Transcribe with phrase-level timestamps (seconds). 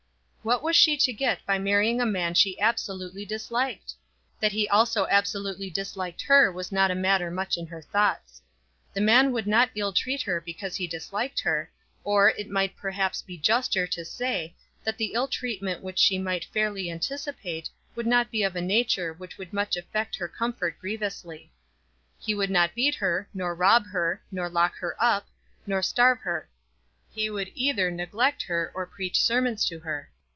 [0.43, 3.93] What was she to get by marrying a man she absolutely disliked?
[4.39, 8.41] That he also absolutely disliked her was not a matter much in her thoughts.
[8.91, 11.69] The man would not ill treat her because he disliked her;
[12.03, 16.45] or, it might perhaps be juster to say, that the ill treatment which she might
[16.45, 21.51] fairly anticipate would not be of a nature which would much affect her comfort grievously.
[22.19, 25.27] He would not beat her, nor rob her, nor lock her up,
[25.67, 26.49] nor starve her.
[27.13, 30.09] He would either neglect her, or preach sermons to her.